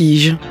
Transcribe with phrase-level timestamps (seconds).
[0.00, 0.49] Vertige.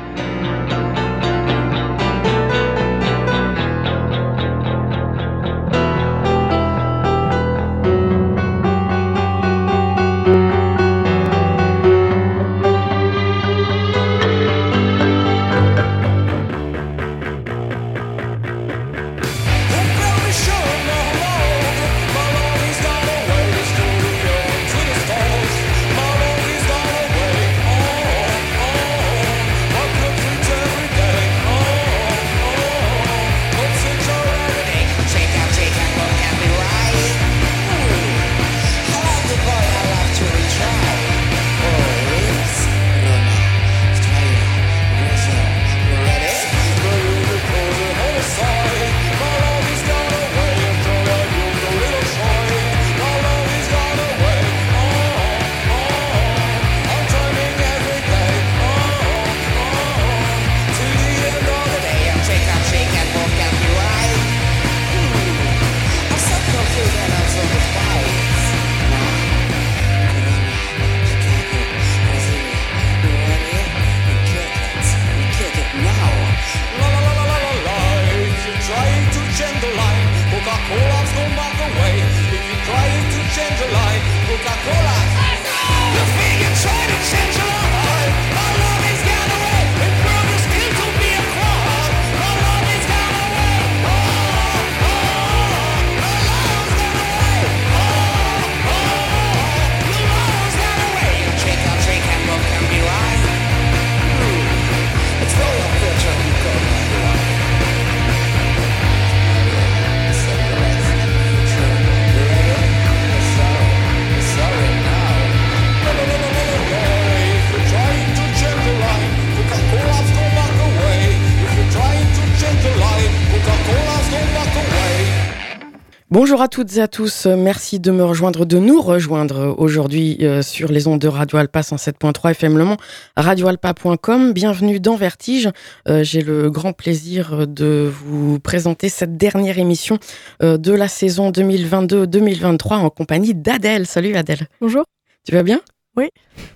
[126.30, 130.42] Bonjour à toutes et à tous, merci de me rejoindre, de nous rejoindre aujourd'hui euh,
[130.42, 132.76] sur les ondes de Radio Alpa 107.3 FM Le Mans,
[133.16, 134.32] radioalpa.com.
[134.32, 135.48] Bienvenue dans Vertige.
[135.88, 139.98] Euh, j'ai le grand plaisir de vous présenter cette dernière émission
[140.40, 143.88] euh, de la saison 2022-2023 en compagnie d'Adèle.
[143.88, 144.46] Salut Adèle.
[144.60, 144.84] Bonjour.
[145.26, 145.60] Tu vas bien?
[145.96, 146.08] Oui.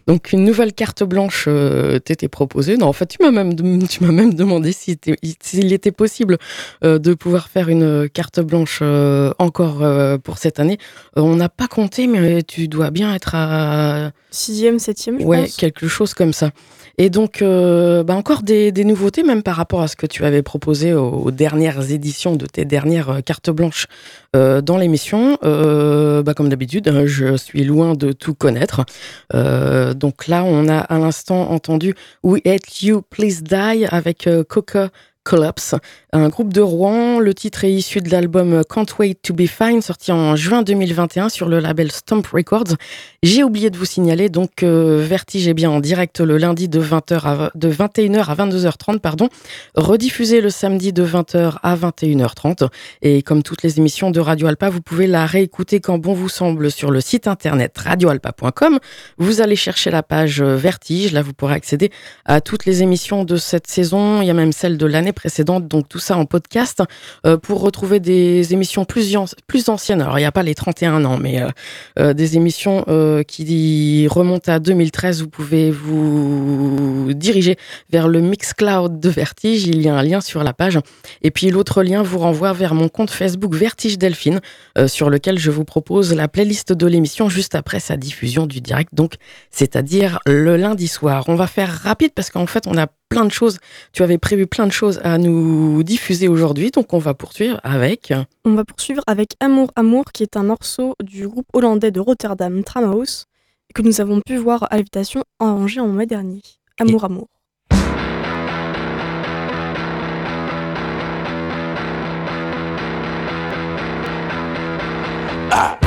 [0.07, 2.77] Donc une nouvelle carte blanche euh, t'était proposée.
[2.77, 3.57] Non, en fait, tu m'as même,
[3.89, 6.39] tu m'as même demandé s'il était, s'il était possible
[6.85, 9.85] euh, de pouvoir faire une carte blanche euh, encore
[10.23, 10.79] pour cette année.
[11.17, 15.21] on n'a pas compté, mais tu dois bien être à sixième, septième.
[15.21, 16.51] Je ouais, quelque chose comme ça.
[16.97, 20.25] Et donc, euh, bah encore des, des, nouveautés, même par rapport à ce que tu
[20.25, 23.87] avais proposé aux, dernières éditions de tes dernières euh, cartes blanches
[24.37, 25.37] euh, dans l'émission.
[25.43, 28.85] Euh, bah comme d'habitude, hein, je suis loin de tout connaître.
[29.33, 34.91] Donc là, on a à l'instant entendu We Hate You, Please Die avec Coca
[35.25, 35.75] Collapse,
[36.15, 37.19] un groupe de Rouen.
[37.19, 41.29] Le titre est issu de l'album Can't Wait to Be Fine, sorti en juin 2021
[41.29, 42.77] sur le label Stomp Records.
[43.25, 46.81] J'ai oublié de vous signaler, donc euh, Vertige est bien en direct le lundi de
[46.81, 49.29] 20h à, de 21h à 22h30, pardon,
[49.75, 52.69] rediffusé le samedi de 20h à 21h30.
[53.03, 56.29] Et comme toutes les émissions de Radio Alpa, vous pouvez la réécouter quand bon vous
[56.29, 58.79] semble sur le site internet radioalpa.com.
[59.19, 61.91] Vous allez chercher la page Vertige, là vous pourrez accéder
[62.25, 65.67] à toutes les émissions de cette saison, il y a même celle de l'année précédentes,
[65.67, 66.83] donc tout ça en podcast,
[67.27, 69.17] euh, pour retrouver des émissions plus,
[69.47, 70.03] plus anciennes.
[70.03, 71.49] Alors, il n'y a pas les 31 ans, mais euh,
[71.99, 72.85] euh, des émissions
[73.27, 75.23] qui remontent à 2013.
[75.23, 77.57] Vous pouvez vous diriger
[77.91, 79.67] vers le Mixcloud de Vertige.
[79.67, 80.79] Il y a un lien sur la page.
[81.23, 84.41] Et puis, l'autre lien vous renvoie vers mon compte Facebook Vertige Delphine,
[84.87, 88.91] sur lequel je vous propose la playlist de l'émission juste après sa diffusion du direct,
[88.95, 89.15] donc
[89.51, 91.25] c'est-à-dire le lundi soir.
[91.29, 93.59] On va faire rapide parce qu'en fait, on a plein de choses.
[93.93, 98.13] Tu avais prévu plein de choses à nous diffuser aujourd'hui, donc on va poursuivre avec.
[98.45, 102.63] On va poursuivre avec Amour Amour, qui est un morceau du groupe hollandais de Rotterdam,
[102.65, 103.27] Tramhaus,
[103.75, 106.43] que nous avons pu voir à l'invitation en Angers en mai dernier.
[106.79, 107.29] Amour Amour.
[115.57, 115.79] Ah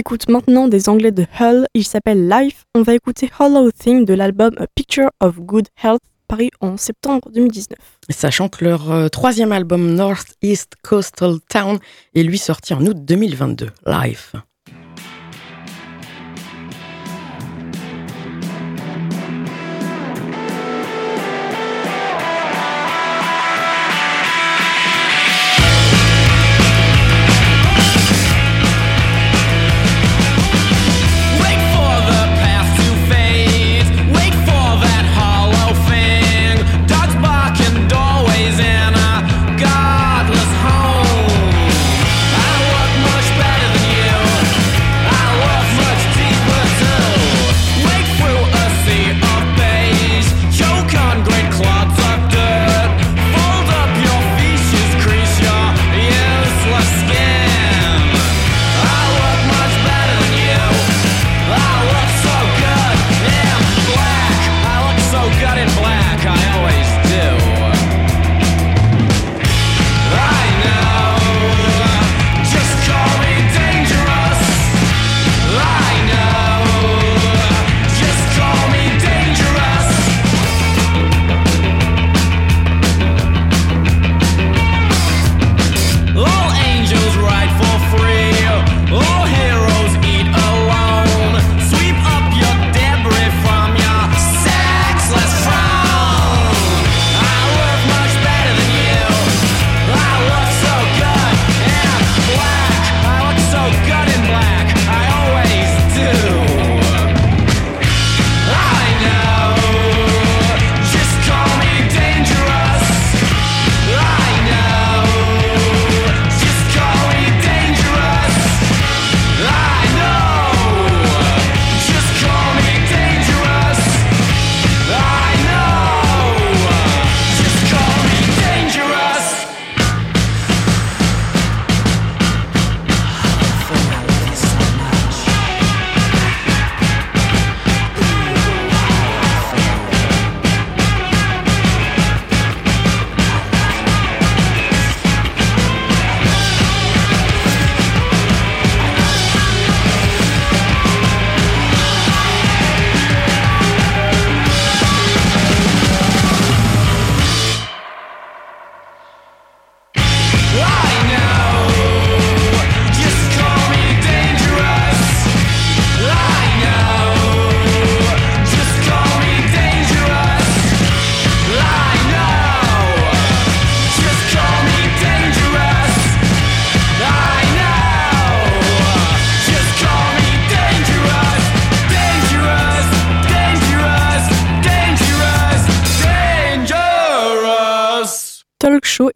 [0.00, 2.64] écoute maintenant des anglais de Hull, il s'appelle Life.
[2.74, 7.30] On va écouter Hollow Thing de l'album A Picture of Good Health, paru en septembre
[7.34, 7.78] 2019.
[8.08, 11.78] Sachant que leur euh, troisième album North East Coastal Town
[12.14, 13.68] est lui sorti en août 2022.
[13.84, 14.34] Life.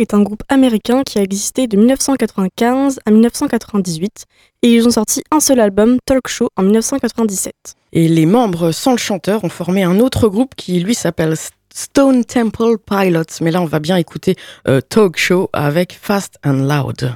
[0.05, 4.27] Est un groupe américain qui a existé de 1995 à 1998
[4.63, 7.53] et ils ont sorti un seul album, Talk Show, en 1997.
[7.93, 11.35] Et les membres, sans le chanteur, ont formé un autre groupe qui lui s'appelle
[11.75, 13.41] Stone Temple Pilots.
[13.41, 14.37] Mais là, on va bien écouter
[14.69, 17.15] euh, Talk Show avec Fast and Loud.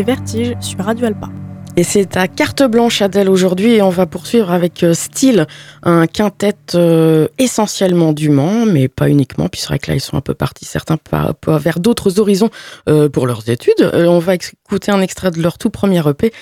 [0.00, 1.28] Vertige sur Radio Alpa.
[1.74, 5.46] Et c'est à carte blanche Adèle aujourd'hui et on va poursuivre avec euh, Style,
[5.82, 10.00] un quintet euh, essentiellement du Mans, mais pas uniquement, puis c'est vrai que là ils
[10.00, 10.98] sont un peu partis certains
[11.46, 12.50] vers d'autres horizons
[12.90, 13.90] euh, pour leurs études.
[13.94, 16.32] on va écouter un extrait de leur tout premier EP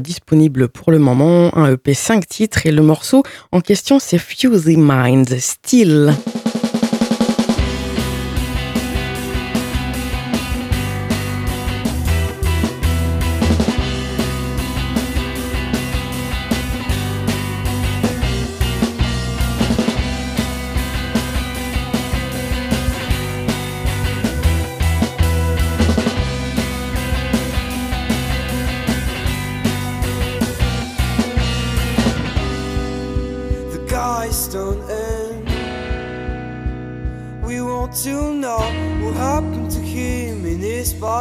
[0.00, 4.76] disponible pour le moment, un EP 5 titres et le morceau en question c'est Fusey
[4.76, 6.12] Minds, Style.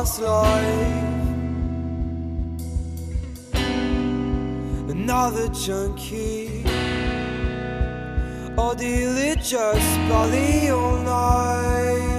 [0.04, 1.14] Past life.
[4.90, 6.64] Another junkie,
[8.58, 9.98] or deal it just
[10.70, 12.13] all night.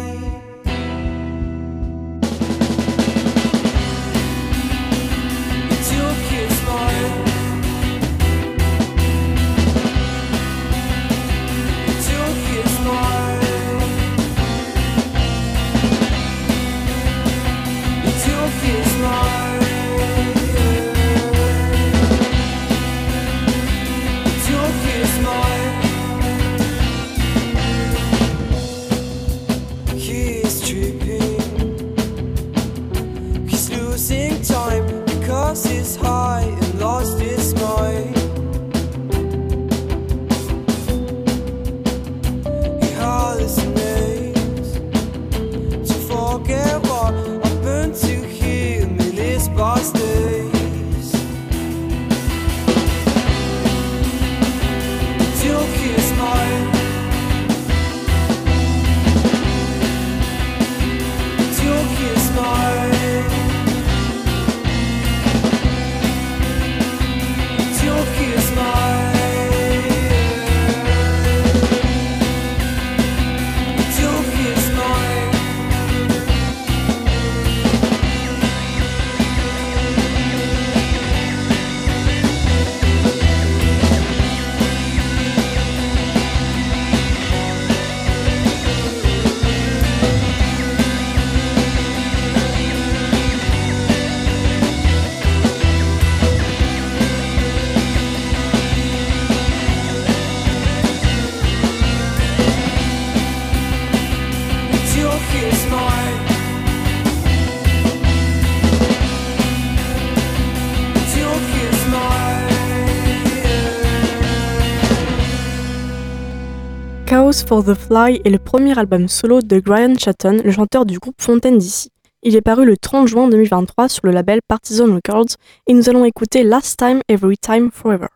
[117.47, 121.21] For the Fly est le premier album solo de Brian Chatton, le chanteur du groupe
[121.21, 121.91] Fontaine d'ici.
[122.23, 126.07] Il est paru le 30 juin 2023 sur le label Partisan Records et nous allons
[126.07, 128.07] écouter Last Time Every Time Forever.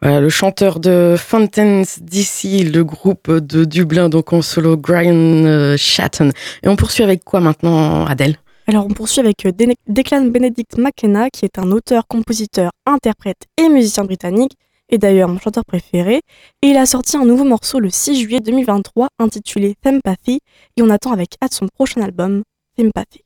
[0.00, 5.76] Voilà, le chanteur de Fountains DC, le groupe de Dublin, donc en solo, Brian euh,
[5.76, 6.30] Shatton.
[6.62, 8.36] Et on poursuit avec quoi maintenant, Adèle?
[8.68, 9.52] Alors on poursuit avec euh,
[9.88, 14.52] Declan Benedict McKenna, qui est un auteur, compositeur, interprète et musicien britannique,
[14.88, 16.20] et d'ailleurs mon chanteur préféré,
[16.62, 20.38] et il a sorti un nouveau morceau le 6 juillet 2023 intitulé Thempathy,
[20.76, 22.42] et on attend avec hâte son prochain album,
[22.76, 23.24] Thempathy.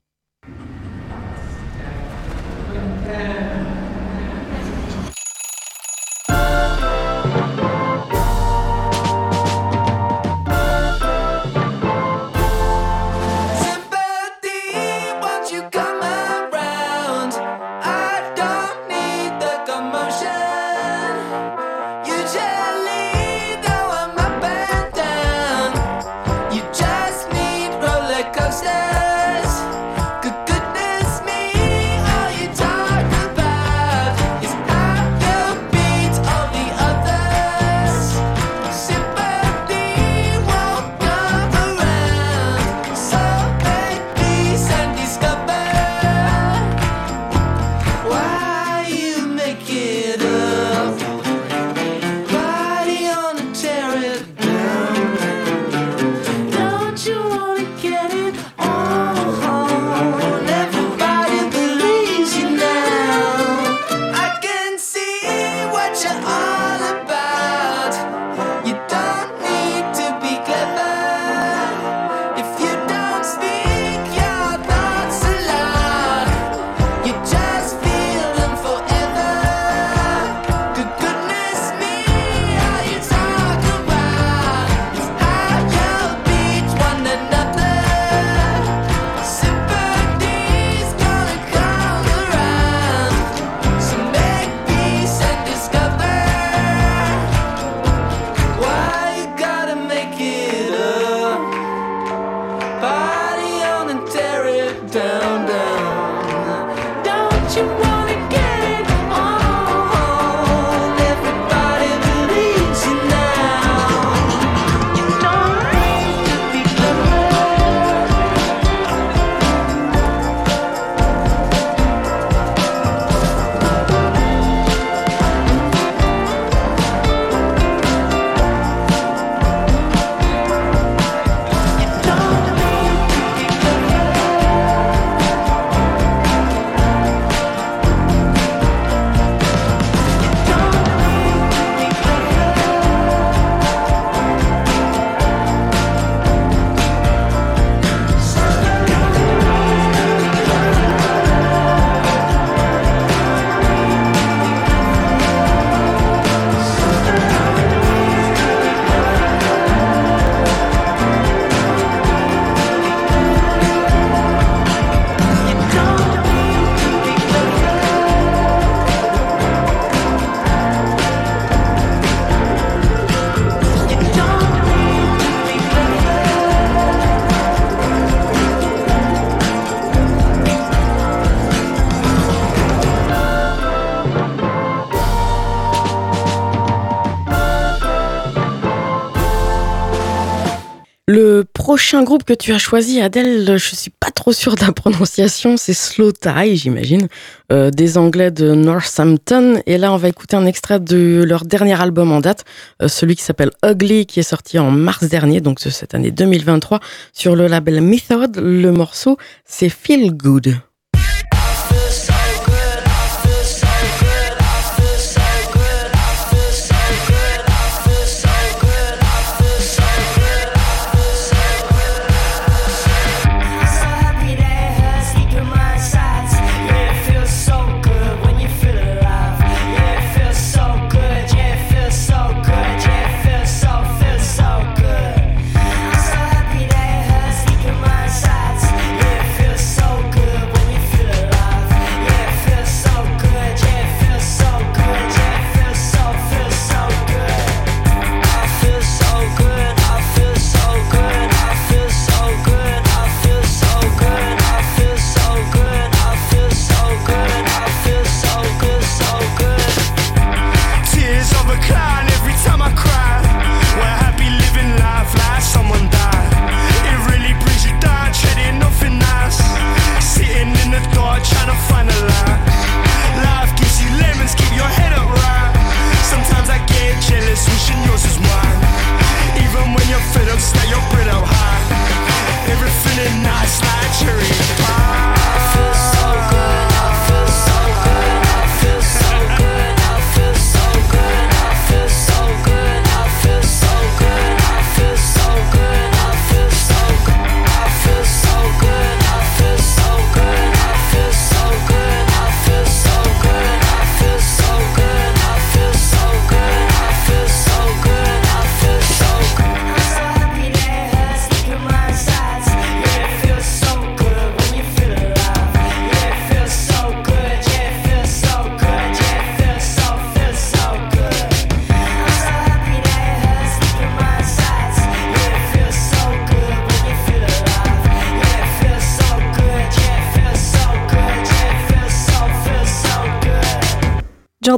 [191.14, 194.72] Le prochain groupe que tu as choisi, Adèle, je suis pas trop sûre de la
[194.72, 197.06] prononciation, c'est Slow Tie, j'imagine,
[197.52, 199.60] euh, des Anglais de Northampton.
[199.66, 202.46] Et là, on va écouter un extrait de leur dernier album en date,
[202.80, 206.12] euh, celui qui s'appelle Ugly, qui est sorti en mars dernier, donc de cette année
[206.12, 206.80] 2023,
[207.12, 208.38] sur le label Method.
[208.38, 210.62] Le morceau, c'est Feel Good.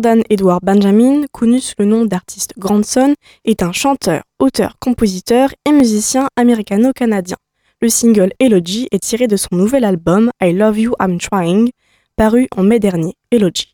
[0.04, 3.14] Jordan Edward Benjamin, connu sous le nom d'artiste Grandson,
[3.46, 7.38] est un chanteur, auteur, compositeur et musicien américano-canadien.
[7.80, 11.70] Le single Elegy est tiré de son nouvel album I Love You I'm Trying,
[12.16, 13.14] paru en mai dernier.
[13.30, 13.73] Elegy.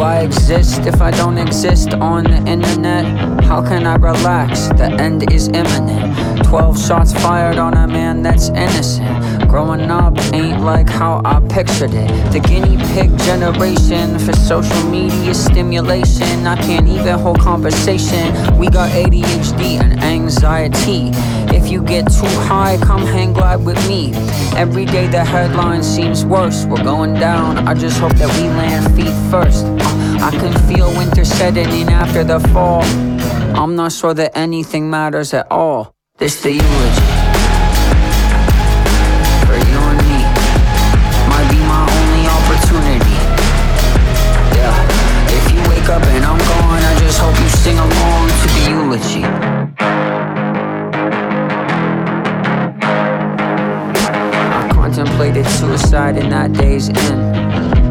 [0.00, 3.04] I exist if I don't exist on the internet?
[3.44, 4.68] How can I relax?
[4.68, 6.44] The end is imminent.
[6.44, 9.43] 12 shots fired on a man that's innocent.
[9.54, 12.08] Growing up ain't like how I pictured it.
[12.32, 16.44] The guinea pig generation for social media stimulation.
[16.44, 18.34] I can't even hold conversation.
[18.58, 21.10] We got ADHD and anxiety.
[21.56, 24.12] If you get too high, come hang glide with me.
[24.56, 26.64] Every day the headline seems worse.
[26.64, 27.68] We're going down.
[27.68, 29.66] I just hope that we land feet first.
[30.20, 32.82] I can feel winter setting in after the fall.
[33.54, 35.94] I'm not sure that anything matters at all.
[36.18, 37.13] This the eulogy
[55.94, 57.36] in that day's end.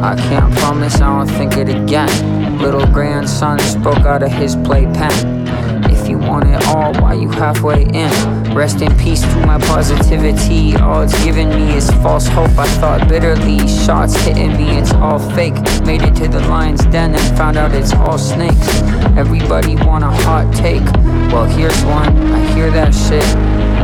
[0.04, 2.58] I can't promise I won't think it again.
[2.60, 5.48] Little grandson spoke out of his playpen.
[5.90, 8.12] If you want it all, why you halfway in?
[8.54, 10.76] Rest in peace to my positivity.
[10.76, 12.52] All it's given me is false hope.
[12.58, 15.56] I thought bitterly, shots hitting me, it's all fake.
[15.86, 18.82] Made it to the lion's den and found out it's all snakes.
[19.16, 20.84] Everybody want a hot take.
[21.32, 22.18] Well, here's one.
[22.34, 23.24] I hear that shit.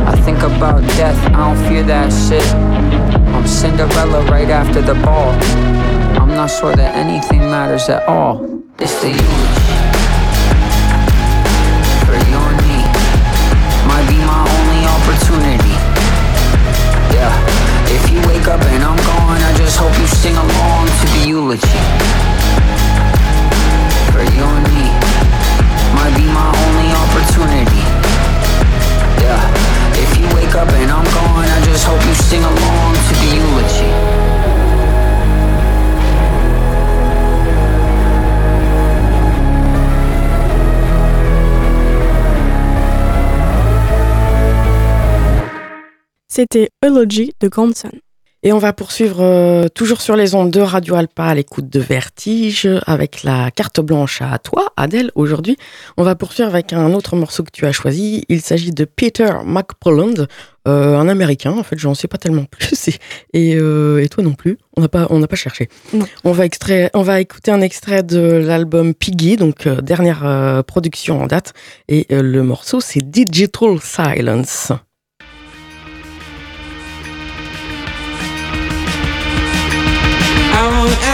[0.06, 1.16] I think about death.
[1.32, 3.19] I don't fear that shit.
[3.40, 5.32] I'm Cinderella right after the ball.
[6.20, 8.44] I'm not sure that anything matters at all.
[8.78, 9.76] It's the eulogy
[12.04, 12.84] for you and me.
[13.88, 15.72] Might be my only opportunity.
[17.16, 17.32] Yeah.
[17.88, 21.26] If you wake up and I'm gone, I just hope you sing along to the
[21.26, 22.19] eulogy
[46.40, 47.90] C'était Eulogy de Grandson.
[48.42, 51.80] Et on va poursuivre euh, toujours sur les ondes de Radio Alpa à l'écoute de
[51.80, 55.10] Vertige avec la carte blanche à toi, Adèle.
[55.14, 55.58] Aujourd'hui,
[55.98, 58.24] on va poursuivre avec un autre morceau que tu as choisi.
[58.30, 60.26] Il s'agit de Peter McPolland,
[60.66, 61.52] euh, un Américain.
[61.52, 62.88] En fait, je n'en sais pas tellement plus.
[63.34, 64.56] Et, et, euh, et toi non plus.
[64.78, 65.68] On n'a pas, on pas cherché.
[65.92, 66.06] Non.
[66.24, 71.26] On va extrait, on va écouter un extrait de l'album Piggy, donc dernière production en
[71.26, 71.52] date.
[71.88, 74.72] Et le morceau, c'est Digital Silence.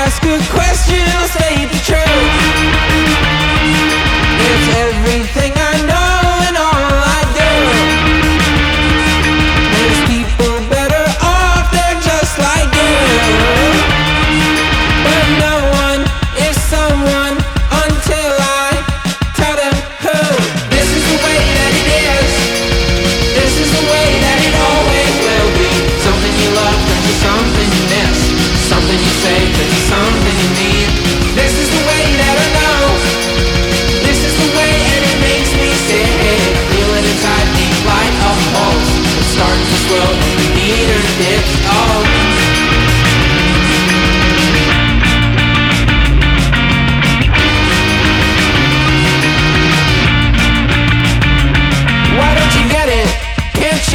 [0.06, 2.32] Ask a question, I'll say the truth.
[4.48, 5.95] It's everything I know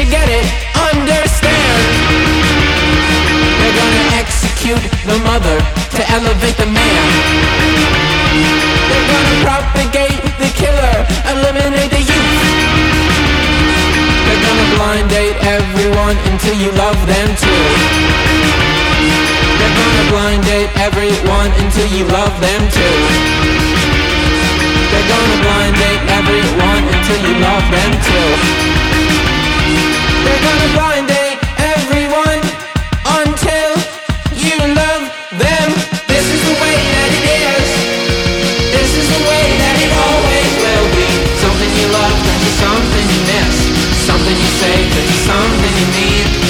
[0.01, 0.45] you get it?
[0.89, 1.81] Understand?
[3.61, 7.05] They're gonna execute the mother to elevate the man.
[8.89, 10.95] They're gonna propagate the killer,
[11.29, 12.41] eliminate the youth.
[14.25, 17.63] They're gonna blind date everyone until you love them too.
[19.61, 22.97] They're gonna blind date everyone until you love them too.
[24.89, 28.71] They're gonna blind date everyone until you love them too.
[41.41, 43.57] Something you love, that's something you love something you miss.
[44.05, 46.40] Something you say turns to something you need.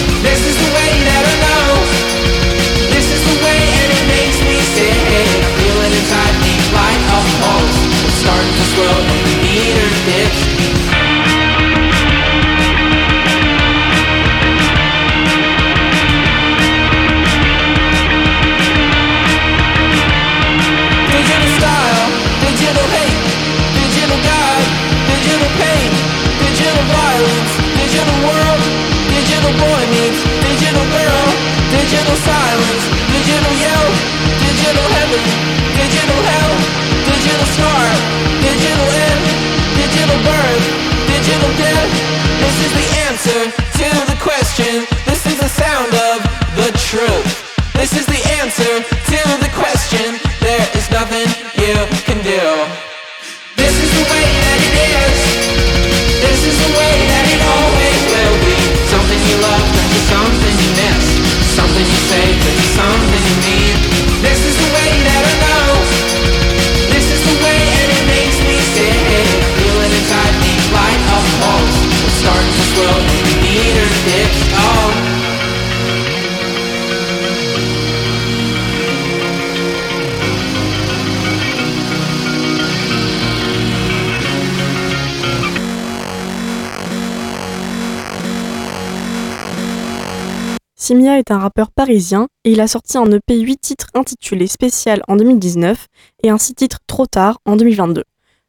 [91.42, 95.88] Rappeur parisien et il a sorti un EP 8 titres intitulé Spécial en 2019
[96.24, 98.04] et un 6 titres Trop tard en 2022.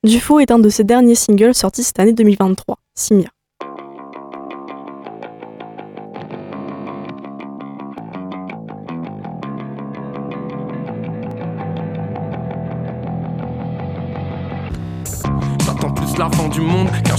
[0.04, 3.30] Dufaux est un de ses derniers singles sortis cette année 2023, Simia.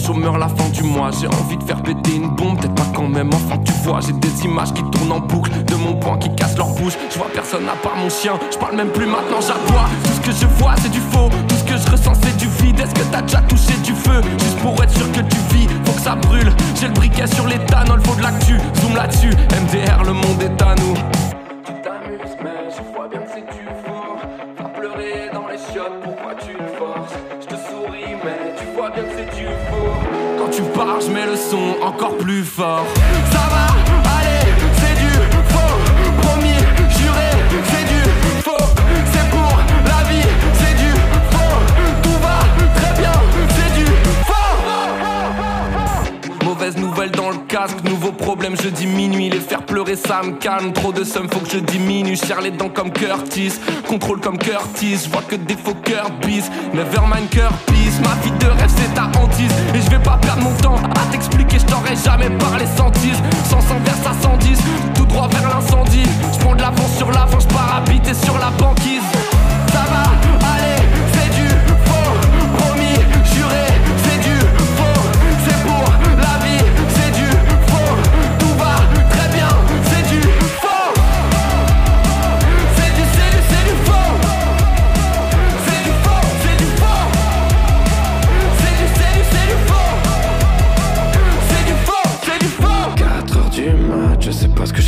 [0.05, 1.09] Chômeur la fin du mois.
[1.19, 3.29] J'ai envie de faire péter une bombe, peut-être pas quand même.
[3.33, 6.57] Enfin, tu vois, j'ai des images qui tournent en boucle de mon poing qui casse
[6.57, 6.93] leur bouche.
[7.09, 8.33] Je vois personne à part mon chien.
[8.51, 9.87] Je parle même plus maintenant, j'aboie.
[10.03, 11.29] Tout ce que je vois, c'est du faux.
[11.47, 12.79] Tout ce que je ressens, c'est du vide.
[12.79, 14.21] Est-ce que t'as déjà touché du feu?
[14.39, 16.51] Juste pour être sûr que tu vis, faut que ça brûle.
[16.79, 18.57] J'ai le briquet sur l'éthanol, faut de l'actu.
[18.81, 20.95] Zoom là-dessus, MDR, le monde est à nous.
[21.65, 22.69] Tu t'amuses, mais
[30.71, 32.85] tu je mets le son encore plus fort.
[33.31, 33.67] Ça va,
[34.17, 34.45] allez,
[34.77, 35.11] c'est du
[35.49, 35.77] faux.
[36.21, 36.59] Promis,
[36.97, 37.29] juré,
[37.69, 38.01] c'est du
[38.41, 38.65] faux.
[39.11, 40.27] C'est pour la vie,
[40.59, 40.91] c'est du
[41.31, 41.57] faux.
[42.03, 42.37] Tout va
[42.75, 43.13] très bien,
[43.55, 43.85] c'est du
[44.25, 44.59] faux.
[46.45, 49.29] Mauvaise nouvelle dans le casque, nouveau problème jeudi minuit.
[49.29, 50.71] Les faire pleurer ça me calme.
[50.73, 52.15] Trop de somme, faut que je diminue.
[52.15, 53.53] Serre les dents comme Curtis,
[53.87, 55.01] contrôle comme Curtis.
[55.05, 56.49] Je vois que des faux cœurs bis.
[56.73, 59.51] Nevermind Curtis, ma vie de rêve c'est ta hantise.
[59.73, 63.21] Et je vais pas perdre mon temps à t'expliquer, je t'aurais jamais parlé sans tease.
[63.49, 64.59] Sans verse à 110,
[64.95, 66.05] tout droit vers l'incendie.
[66.33, 68.51] Je prends de l'avance sur l'avant, je pars habiter sur la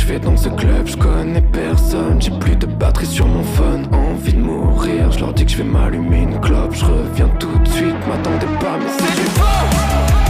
[0.06, 4.34] fais dans ce club, je connais personne, j'ai plus de batterie sur mon phone, envie
[4.34, 7.68] de mourir, je leur dis que je vais m'allumer une clope, je reviens tout de
[7.68, 10.25] suite, m'attendez pas mais C'est du faux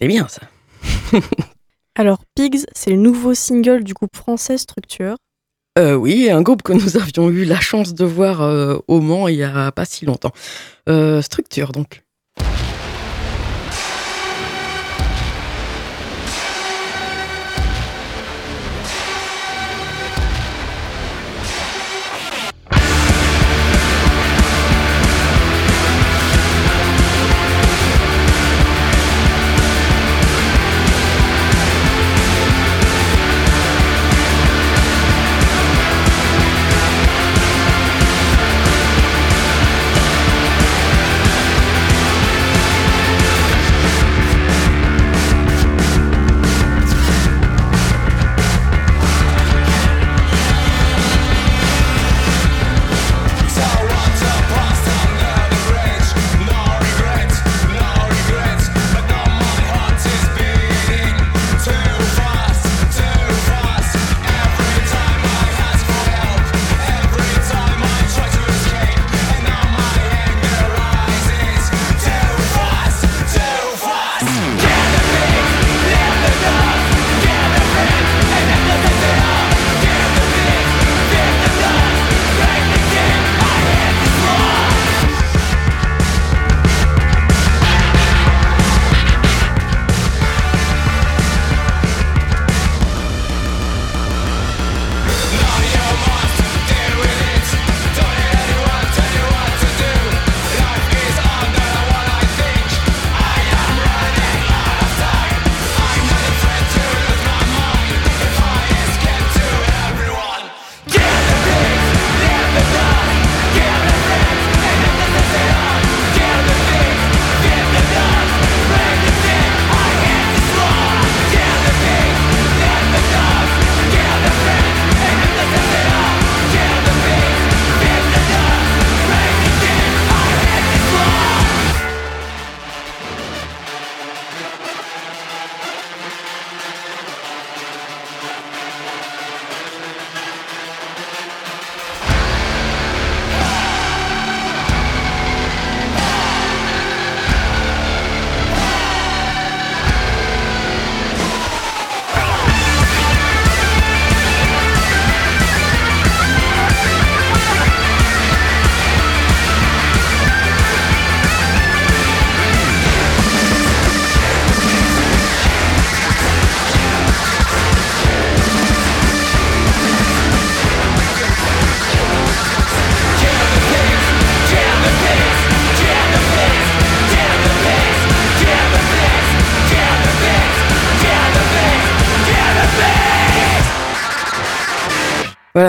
[0.00, 0.42] C'est bien ça.
[1.94, 5.16] Alors, Pigs, c'est le nouveau single du groupe français Structure.
[5.78, 9.28] Euh, oui, un groupe que nous avions eu la chance de voir euh, au Mans
[9.28, 10.32] il y a pas si longtemps.
[10.88, 12.02] Euh, structure donc.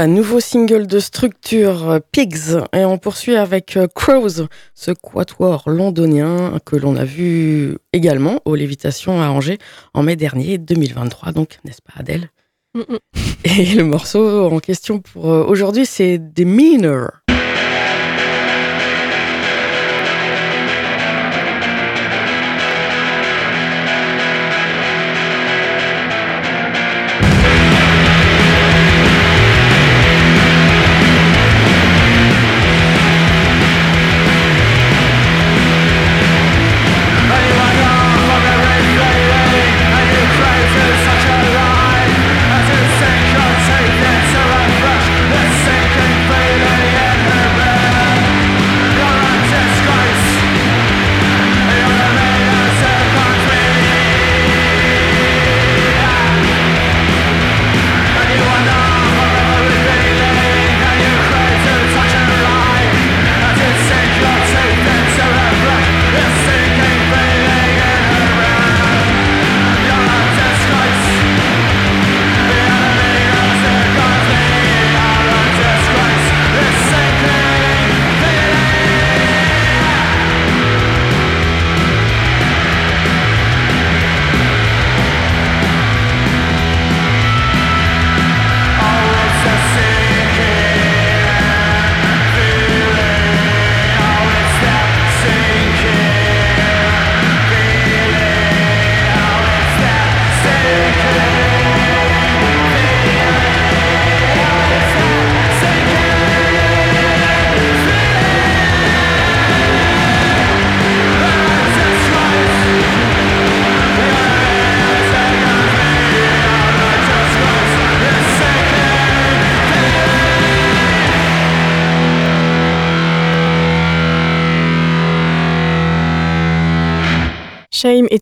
[0.08, 6.60] Nouveau single de structure euh, Pigs et on poursuit avec euh, Crows, ce quatuor londonien
[6.66, 9.58] que l'on a vu également aux Lévitations à Angers
[9.93, 12.30] en mai dernier 2023, donc n'est-ce pas Adèle?
[12.74, 12.97] Mm, mm.
[13.43, 17.10] Et le morceau en question pour euh, aujourd'hui c'est Demeanor.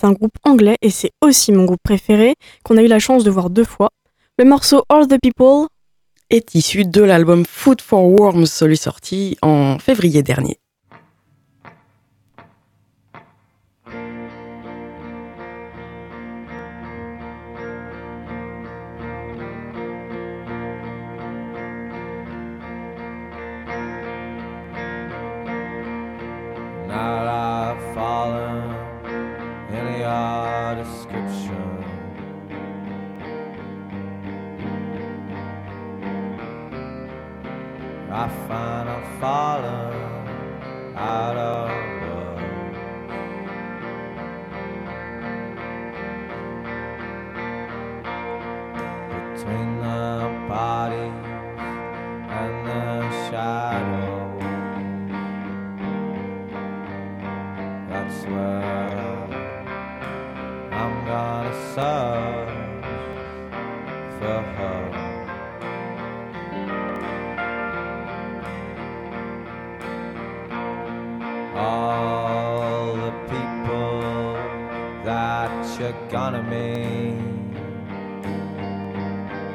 [0.06, 3.32] Un groupe anglais et c'est aussi mon groupe préféré qu'on a eu la chance de
[3.32, 3.90] voir deux fois.
[4.38, 5.68] Le morceau All the People
[6.30, 10.60] est issu de l'album Food for Worms, celui sorti en février dernier.
[30.06, 31.68] Your description.
[38.12, 41.70] I find I'm falling out of
[42.06, 42.42] love.
[49.34, 50.12] Between the
[50.48, 51.10] body
[52.42, 52.86] and the
[53.26, 54.14] shadow.
[57.90, 59.05] That's where
[60.78, 62.50] I'm gonna search
[64.20, 64.82] for her.
[71.56, 74.34] All the people
[75.06, 77.22] that you're gonna meet,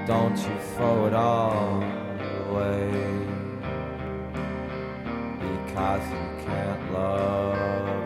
[0.07, 1.83] don't you throw it all
[2.49, 2.91] away
[5.39, 8.00] because you can't love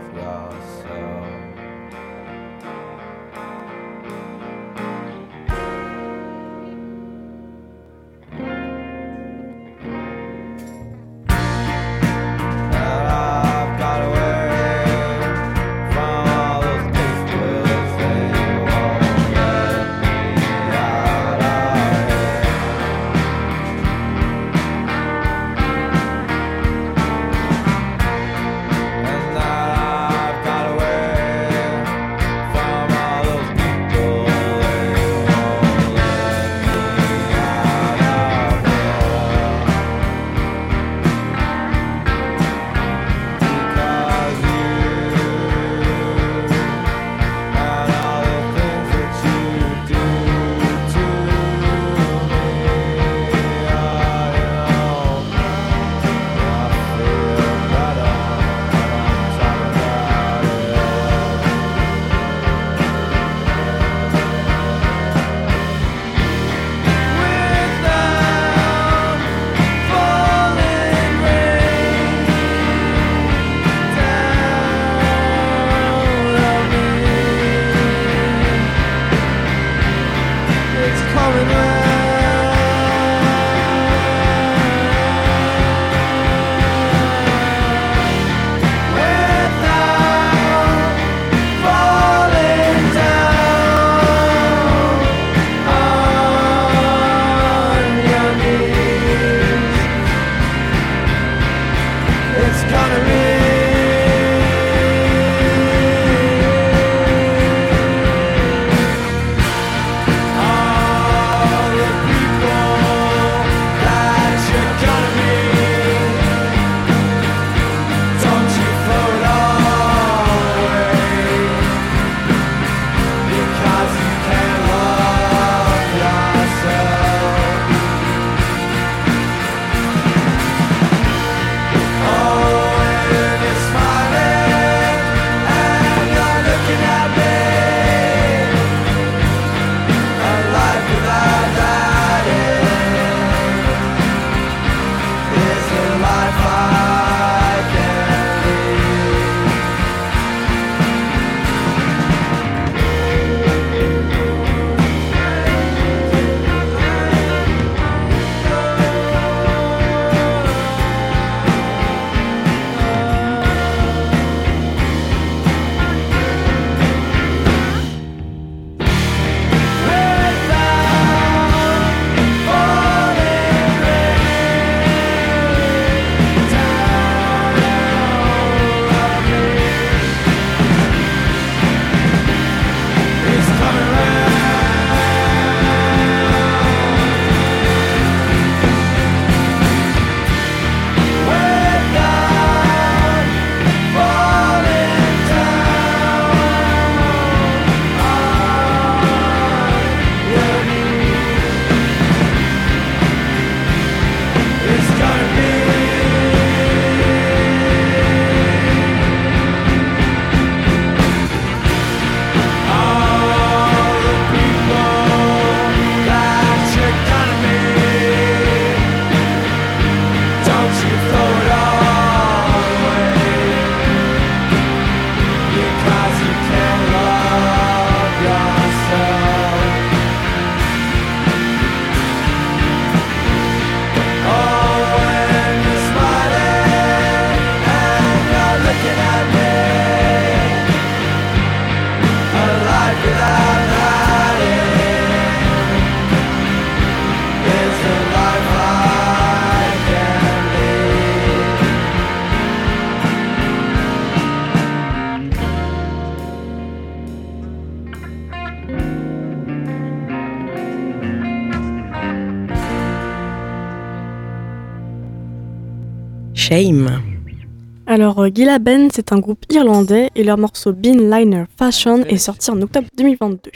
[268.34, 272.60] Gila Ben, c'est un groupe irlandais et leur morceau Bean Liner Fashion est sorti en
[272.60, 273.52] octobre 2022.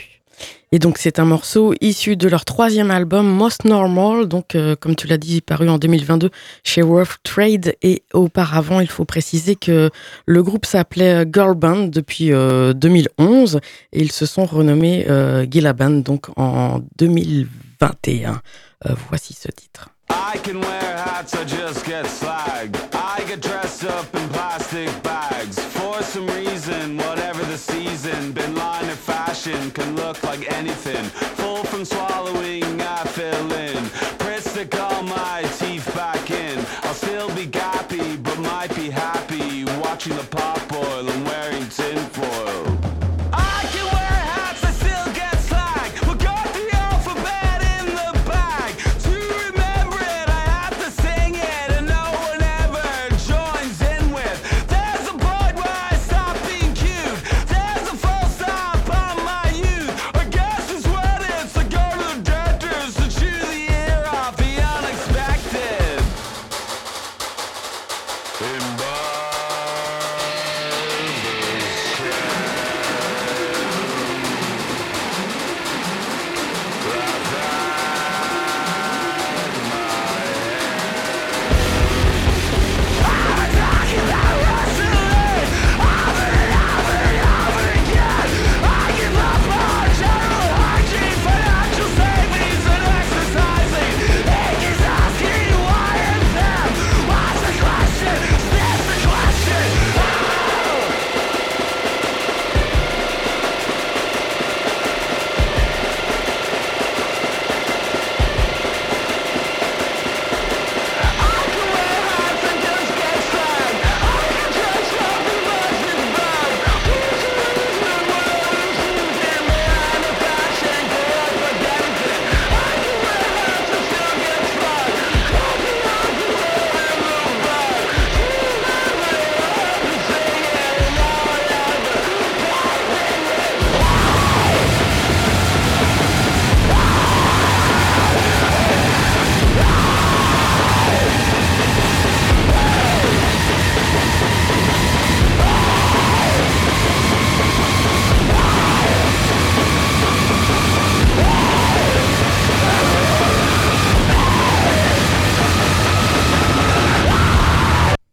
[0.71, 4.95] Et donc c'est un morceau issu de leur troisième album Most Normal, donc euh, comme
[4.95, 6.29] tu l'as dit, paru en 2022
[6.63, 7.75] chez Rough Trade.
[7.81, 9.89] Et auparavant, il faut préciser que
[10.25, 13.59] le groupe s'appelait euh, Girl Band depuis euh, 2011
[13.91, 18.41] et ils se sont renommés euh, Gila Band donc en 2021.
[18.85, 19.89] Euh, voici ce titre.
[20.09, 22.88] I can wear hats, I just get slagged.
[23.29, 25.59] I get dressed up in plastic bags.
[25.59, 31.03] For some reason, whatever the season, bin liner fashion can look like anything.
[31.37, 34.08] Full from swallowing, I fill in.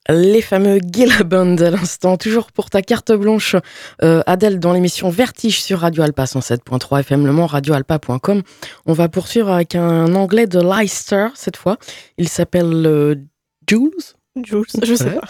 [0.09, 3.57] Les fameux Gila Band à l'instant, toujours pour ta carte blanche,
[4.03, 8.43] euh, Adèle, dans l'émission Vertige sur Radio Alpa 107.3 FM Le Mans, radioalpa.com.
[8.87, 11.77] On va poursuivre avec un anglais de Leicester cette fois.
[12.19, 13.17] Il s'appelle euh,
[13.69, 13.91] Jules?
[14.45, 15.29] Jules, je sais pas.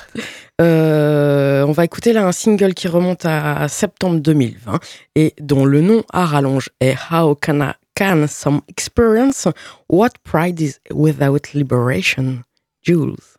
[0.60, 4.80] Euh, on va écouter là un single qui remonte à septembre 2020
[5.14, 9.48] et dont le nom à rallonge est How can, I, can some experience?
[9.88, 12.42] What pride is without liberation?
[12.82, 13.35] Jules.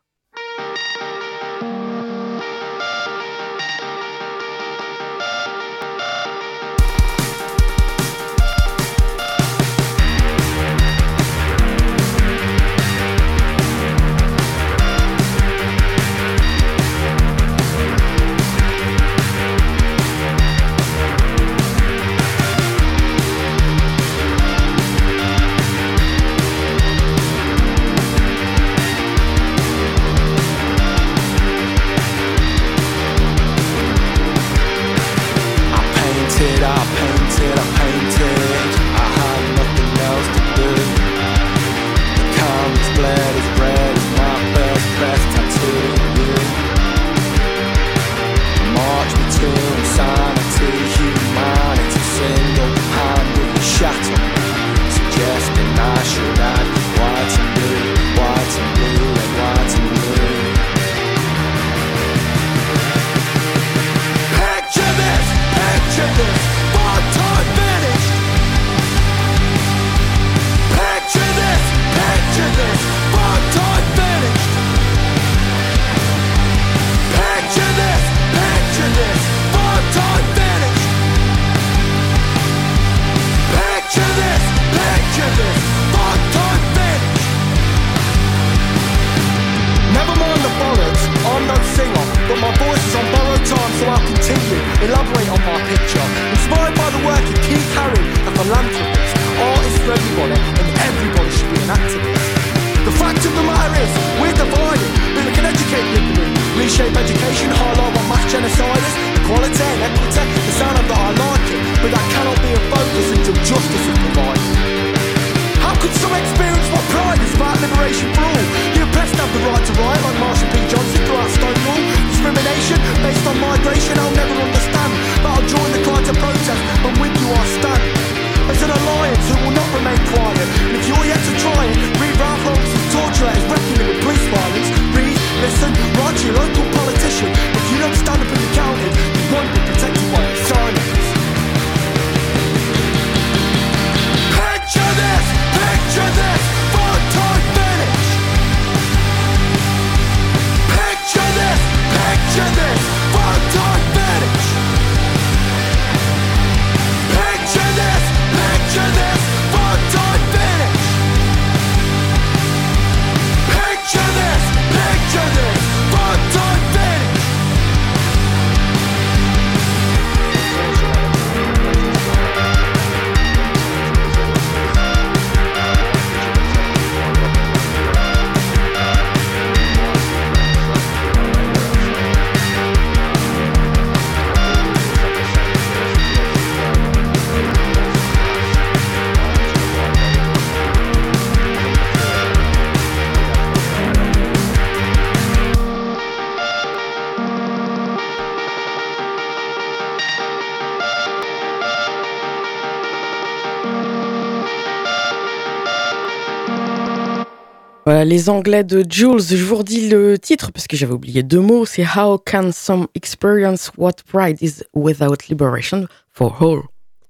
[208.07, 211.65] Les Anglais de Jules, je vous redis le titre parce que j'avais oublié deux mots.
[211.65, 216.61] C'est How can some experience what pride is without liberation for all?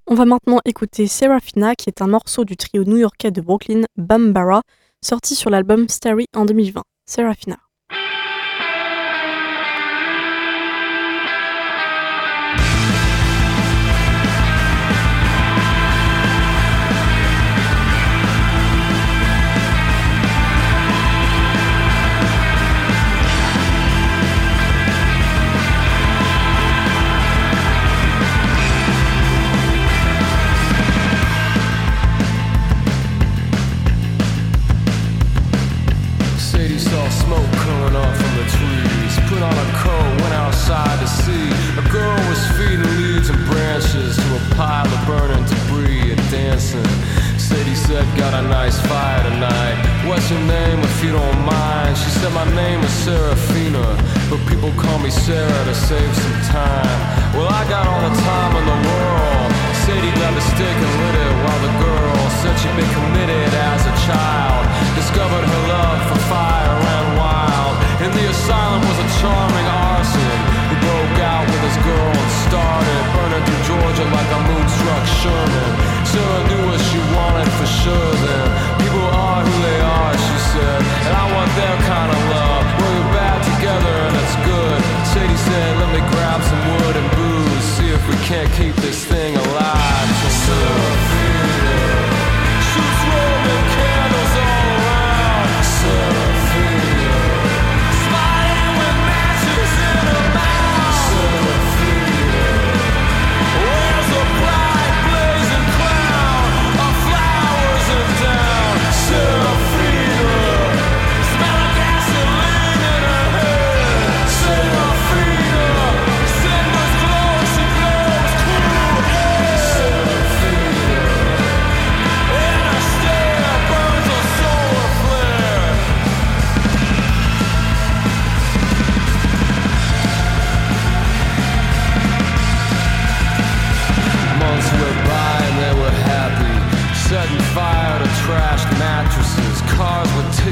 [0.08, 4.62] On va maintenant écouter Serafina, qui est un morceau du trio new-yorkais de Brooklyn, Bambara,
[5.06, 6.82] sorti sur l'album Starry en 2020.
[7.06, 7.58] Serafina.
[40.70, 41.48] Outside to see.
[41.80, 46.84] A girl was feeding leaves and branches to a pile of burning debris and dancing.
[47.40, 49.76] Sadie said, Got a nice fire tonight.
[50.08, 51.98] What's your name if you don't mind?
[51.98, 53.96] She said, My name is Serafina,
[54.30, 57.00] but people call me Sarah to save some time.
[57.32, 59.50] Well, I got all the time in the world.
[59.88, 63.88] Sadie grabbed a stick and lit it while the girl said she'd been committed as
[63.88, 64.64] a child.
[65.00, 67.76] Discovered her love for fire ran wild.
[68.04, 69.57] In the asylum was a charming
[73.98, 75.72] Georgia like a moonstruck Sherman.
[76.06, 78.48] Sarah knew what she wanted for sure then.
[78.78, 82.64] People are who they are, she said, and I want their kind of love.
[82.78, 84.80] We're bad together and it's good.
[85.10, 89.04] Sadie said, let me grab some wood and booze, see if we can't keep this
[89.04, 90.10] thing alive.
[90.46, 90.97] So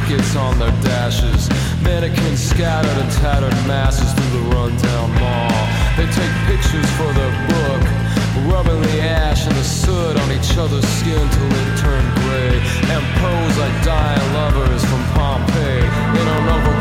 [0.07, 1.49] tickets on their dashes,
[1.81, 5.61] mannequins scattered in tattered masses through the rundown mall.
[5.97, 7.81] They take pictures for their book,
[8.51, 12.57] rubbing the ash and the soot on each other's skin till it turned gray,
[12.93, 16.74] and pose like dying lovers from Pompeii in an overgrown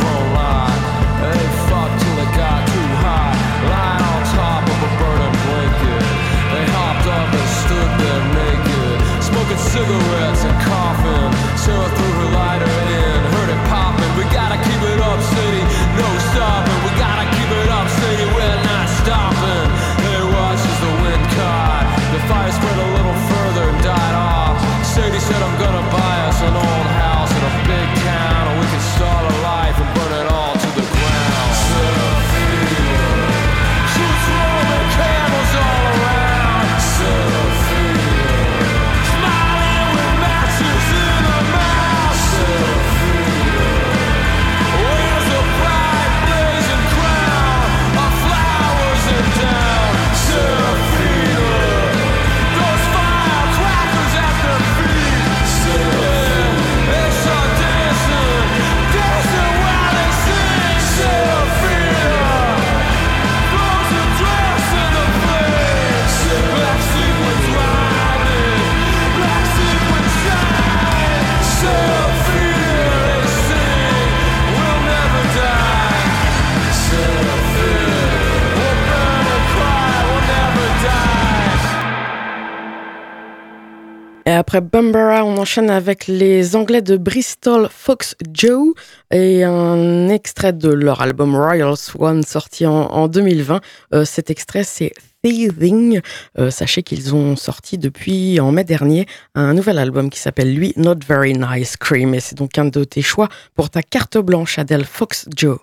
[84.55, 88.75] après Bumbera, on enchaîne avec les Anglais de Bristol Fox Joe
[89.11, 93.61] et un extrait de leur album Royal Swan sorti en, en 2020.
[93.95, 94.93] Euh, cet extrait, c'est
[95.25, 96.01] Thieving.
[96.39, 100.73] Euh, sachez qu'ils ont sorti depuis en mai dernier un nouvel album qui s'appelle lui
[100.77, 104.61] Not Very Nice Cream et c'est donc un de tes choix pour ta carte blanche
[104.61, 105.59] Adèle Fox Joe.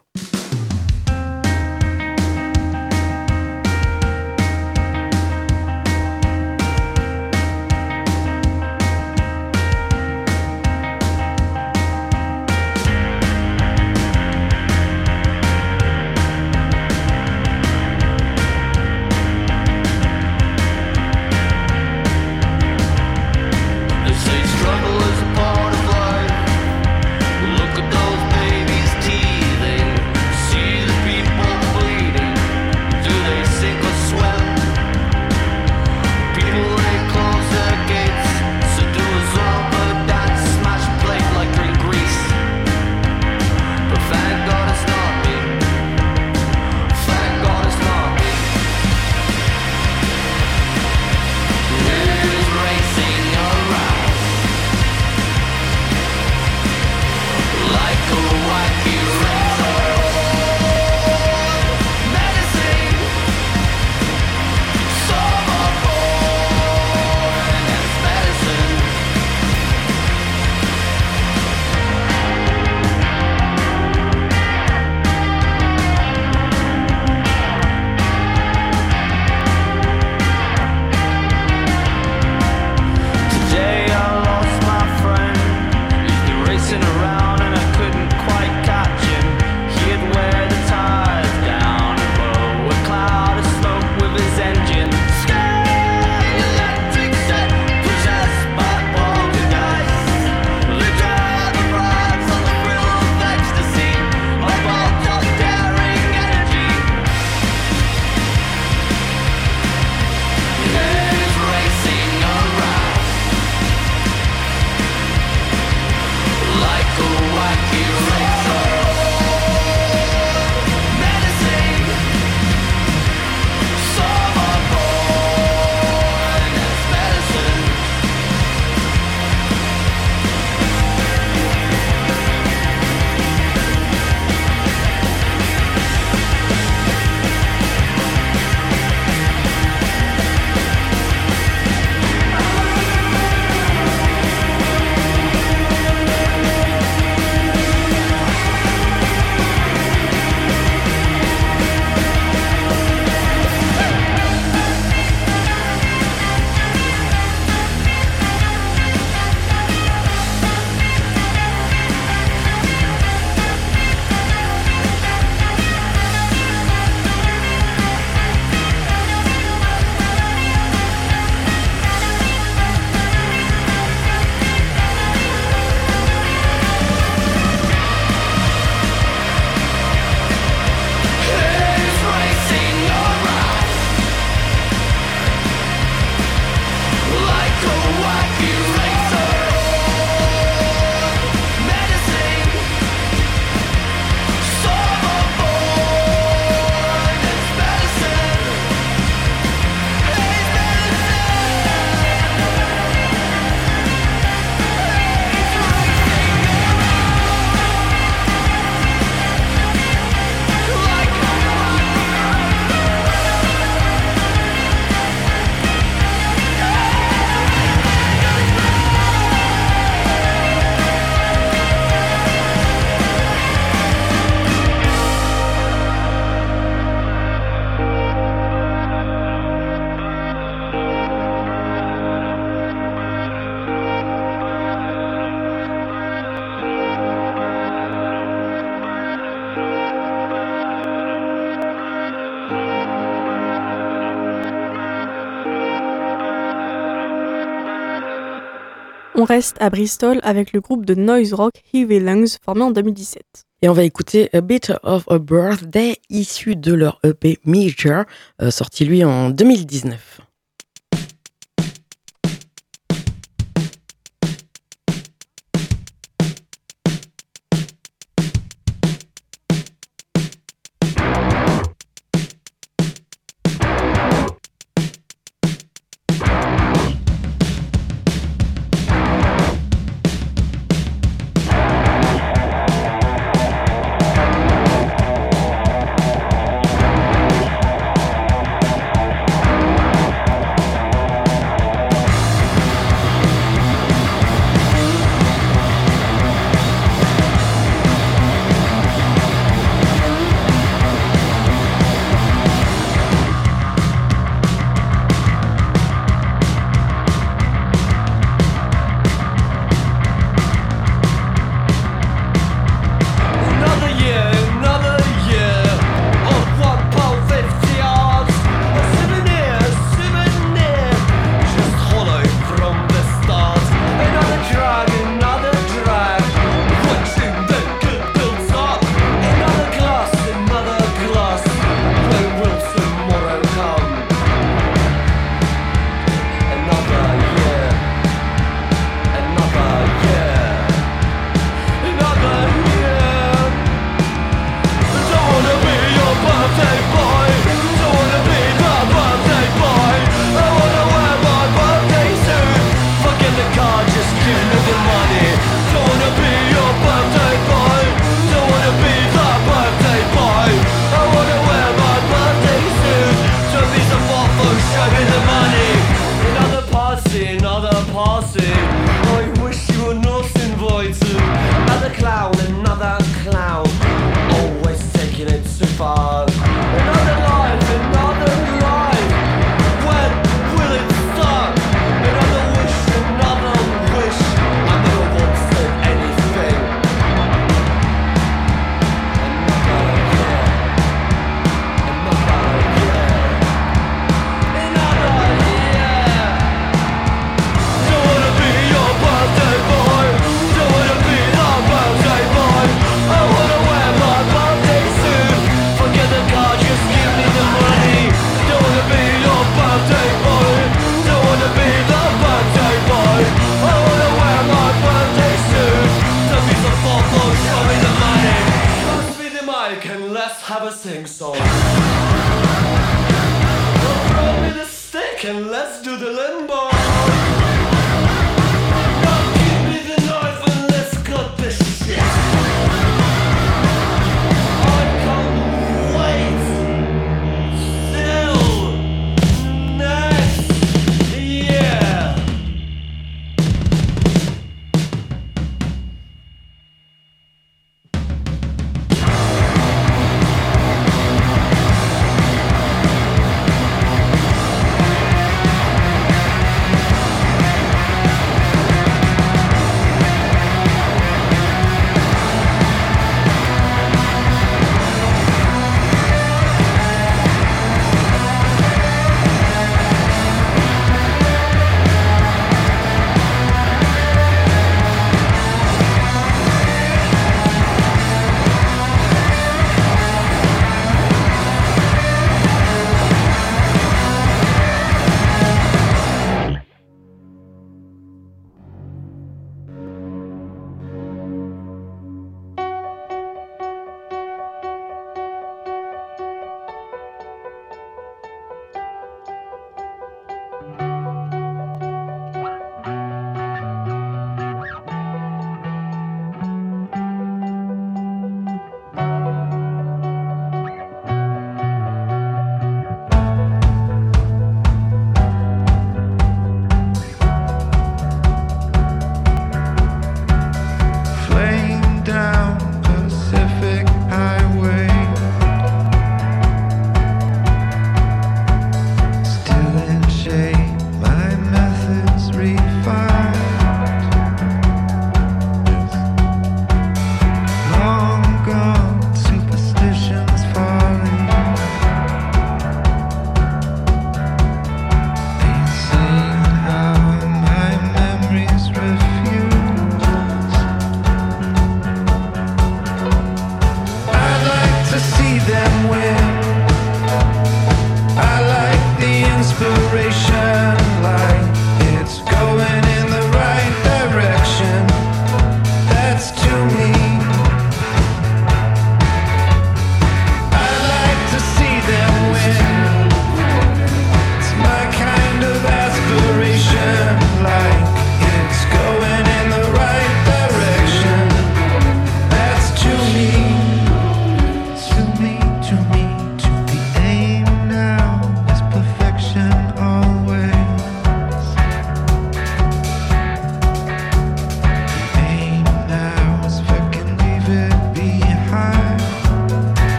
[249.22, 253.22] On reste à Bristol avec le groupe de noise rock Heavy Lungs formé en 2017.
[253.62, 258.06] Et on va écouter A Bit of a Birthday, issu de leur EP Major,
[258.42, 260.22] euh, sorti lui en 2019.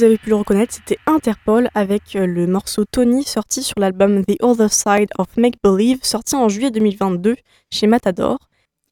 [0.00, 4.24] Vous avez pu le reconnaître, c'était Interpol avec euh, le morceau Tony sorti sur l'album
[4.24, 7.36] The Other Side of Make Believe sorti en juillet 2022
[7.70, 8.38] chez Matador.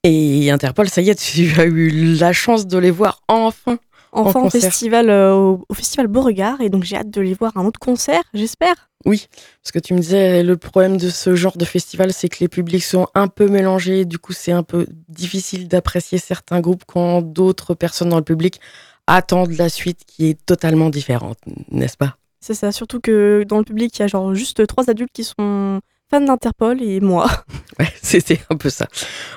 [0.05, 3.79] Et Interpol, ça y est, tu as eu la chance de les voir enfin.
[4.13, 7.33] Enfin En au festival, euh, au, au festival Beauregard et donc j'ai hâte de les
[7.33, 8.91] voir à un autre concert, j'espère.
[9.07, 9.29] Oui,
[9.63, 12.49] parce que tu me disais, le problème de ce genre de festival, c'est que les
[12.49, 14.05] publics sont un peu mélangés.
[14.05, 18.61] Du coup, c'est un peu difficile d'apprécier certains groupes quand d'autres personnes dans le public
[19.09, 21.39] attendent la suite qui est totalement différente,
[21.71, 22.17] n'est-ce pas?
[22.41, 25.25] C'est ça, surtout que dans le public, il y a genre juste trois adultes qui
[25.25, 25.81] sont
[26.11, 27.29] fans d'Interpol et moi.
[27.79, 28.89] Ouais, c'était un peu ça.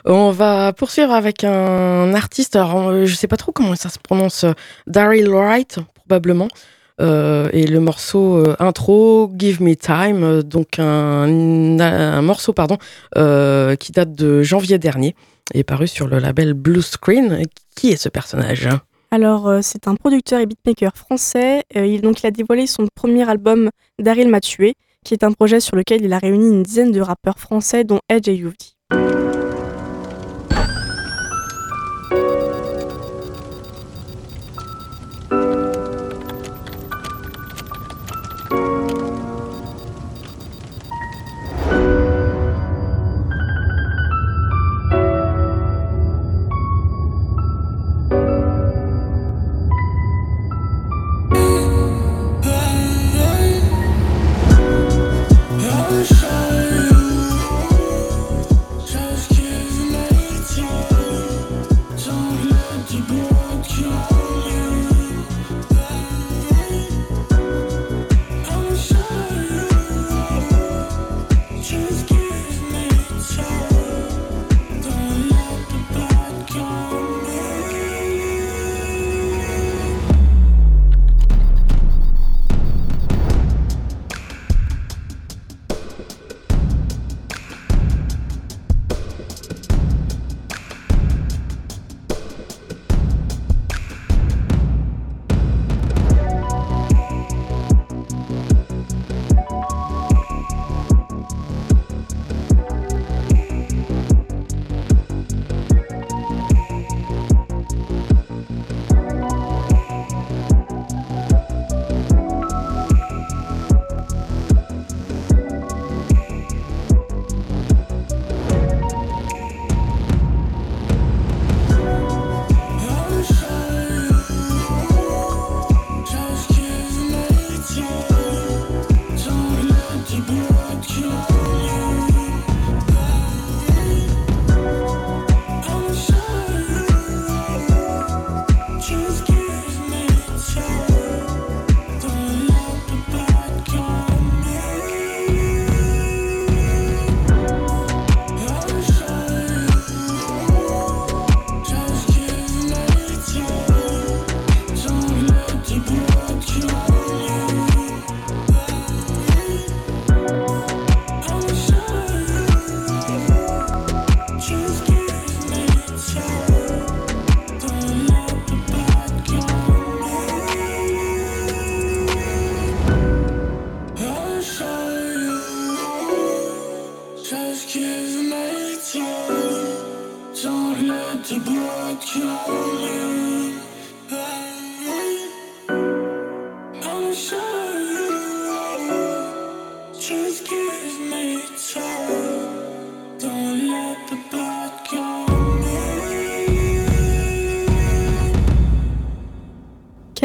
[0.04, 4.00] On va poursuivre avec un artiste, alors euh, je sais pas trop comment ça se
[4.00, 4.54] prononce, euh,
[4.88, 6.48] Daryl Wright, probablement.
[7.00, 12.78] Euh, et le morceau euh, intro, Give Me Time, euh, donc un, un morceau pardon,
[13.16, 15.16] qui date de janvier dernier
[15.54, 17.44] et paru sur le label Blue Screen.
[17.76, 18.70] Qui est ce personnage?
[19.14, 21.64] Alors, euh, c'est un producteur et beatmaker français.
[21.76, 23.70] Euh, il, donc, il a dévoilé son premier album,
[24.00, 27.02] Daryl m'a tué, qui est un projet sur lequel il a réuni une dizaine de
[27.02, 28.40] rappeurs français, dont Edge et.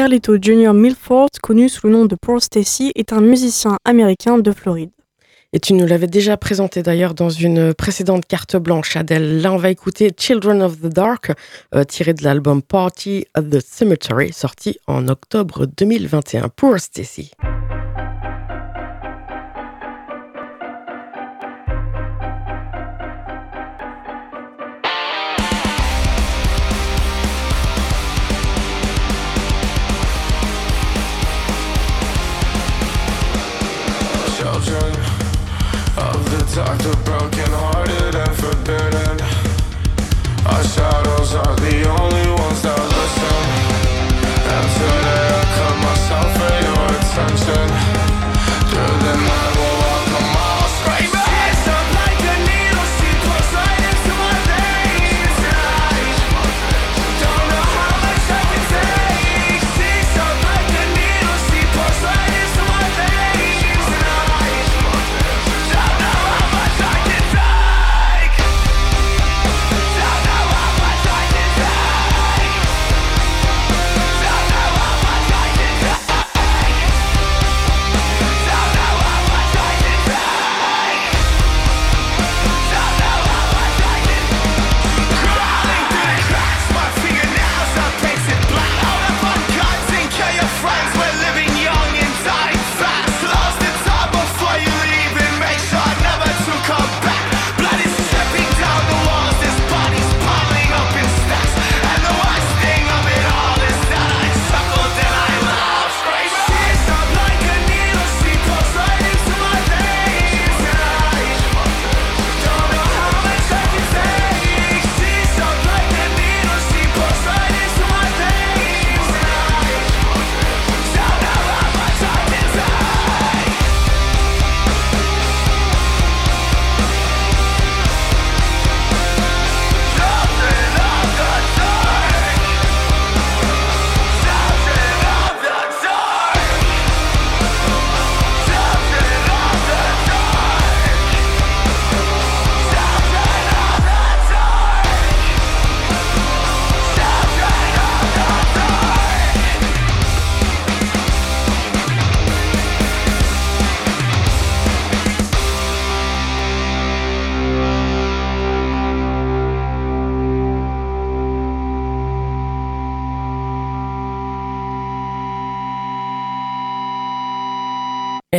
[0.07, 0.71] Carlito Jr.
[0.71, 4.89] Milford, connu sous le nom de Paul Stacy, est un musicien américain de Floride.
[5.51, 9.41] Et tu nous l'avais déjà présenté d'ailleurs dans une précédente carte blanche, Adèle.
[9.41, 11.33] Là, on va écouter Children of the Dark,
[11.75, 17.31] euh, tiré de l'album Party at the Cemetery, sorti en octobre 2021 pour Stacy.
[36.57, 39.21] The dark, the broken hearted and forbidden.
[40.47, 43.43] Our shadows are the only ones that listen.
[44.55, 47.66] And today I cut myself for your attention.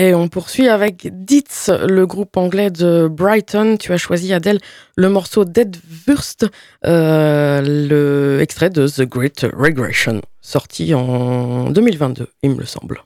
[0.00, 3.76] Et on poursuit avec Ditz, le groupe anglais de Brighton.
[3.78, 4.60] Tu as choisi, Adèle,
[4.94, 5.76] le morceau Dead
[6.06, 6.46] Wurst,
[6.86, 13.02] euh, le extrait de The Great Regression, sorti en 2022, il me semble.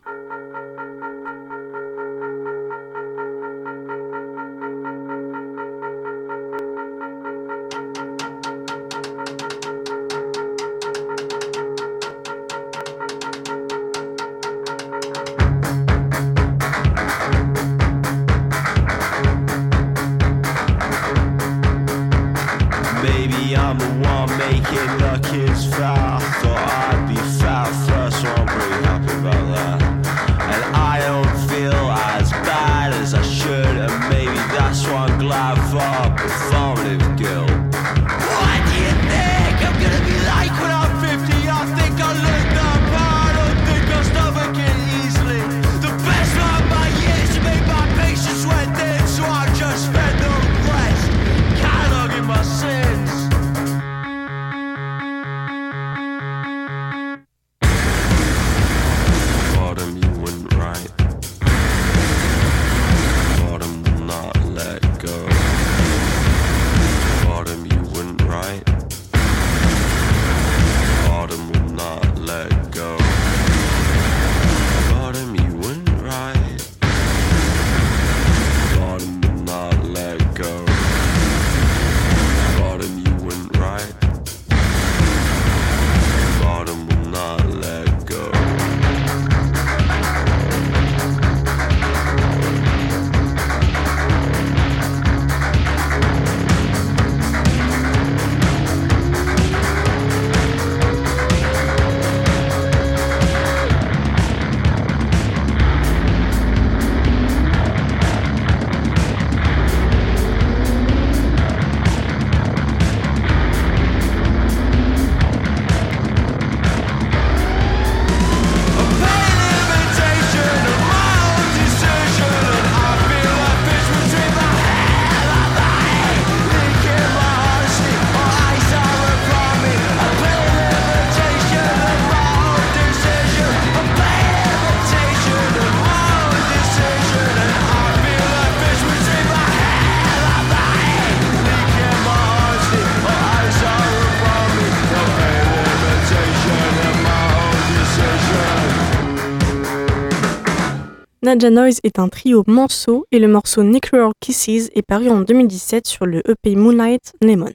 [151.33, 155.87] Naja Noise est un trio morceaux et le morceau Necroor Kisses est paru en 2017
[155.87, 157.49] sur le EP Moonlight Lemon.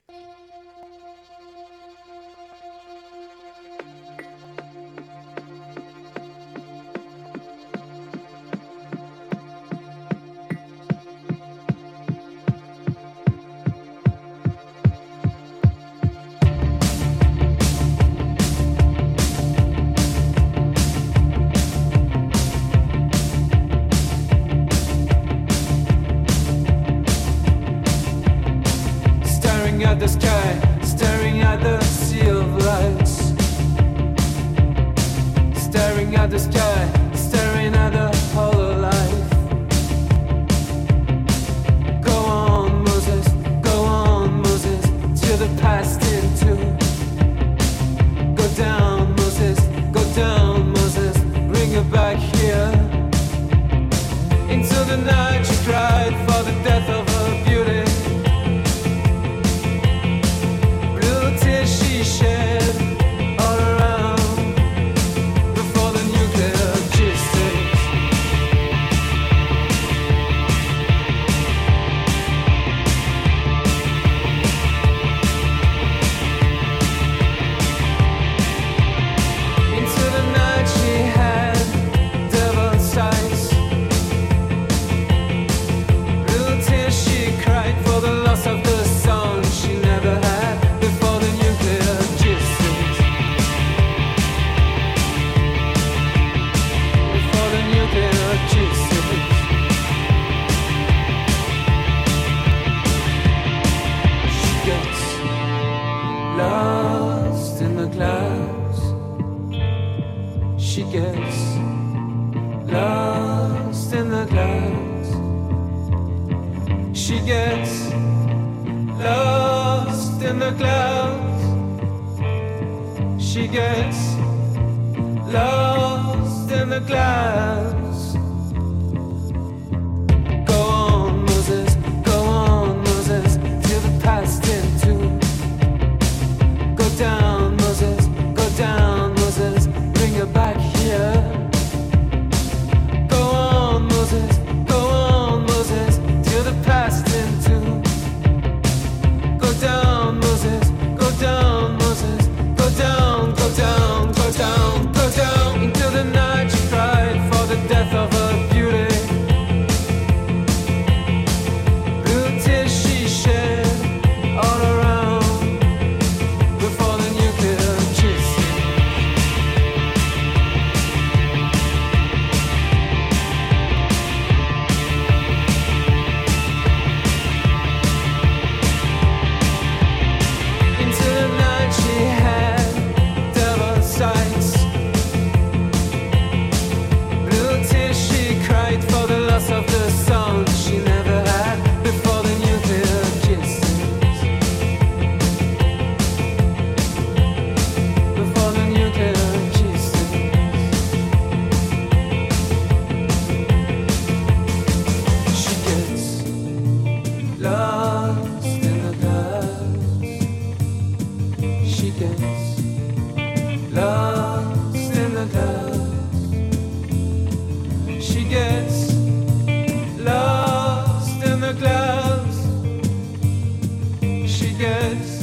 [224.58, 225.17] good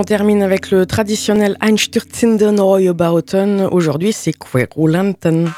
[0.00, 3.68] on termine avec le traditionnel Einstürzende Neubauten.
[3.70, 4.32] Aujourd'hui, c'est.
[4.32, 5.50] Querulanten,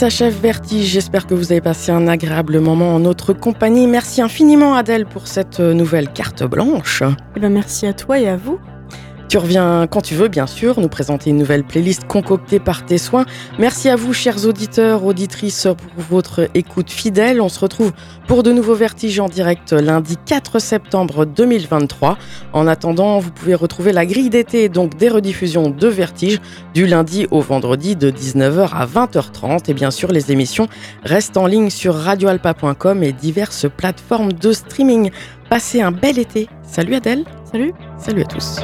[0.00, 0.86] s'achève Vertige.
[0.86, 3.86] J'espère que vous avez passé un agréable moment en notre compagnie.
[3.86, 7.02] Merci infiniment Adèle pour cette euh, nouvelle carte blanche.
[7.36, 8.58] Eh ben, merci à toi et à vous.
[9.30, 12.98] Tu reviens quand tu veux, bien sûr, nous présenter une nouvelle playlist concoctée par tes
[12.98, 13.26] soins.
[13.60, 17.40] Merci à vous, chers auditeurs, auditrices, pour votre écoute fidèle.
[17.40, 17.92] On se retrouve
[18.26, 22.18] pour de nouveaux vertiges en direct lundi 4 septembre 2023.
[22.52, 26.40] En attendant, vous pouvez retrouver la grille d'été, donc des rediffusions de vertiges,
[26.74, 29.70] du lundi au vendredi de 19h à 20h30.
[29.70, 30.66] Et bien sûr, les émissions
[31.04, 35.12] restent en ligne sur radioalpa.com et diverses plateformes de streaming.
[35.48, 36.48] Passez un bel été.
[36.64, 37.22] Salut Adèle.
[37.44, 37.72] Salut.
[37.96, 38.56] Salut à tous.